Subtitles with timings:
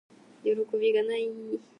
[0.43, 1.39] よろこびがない～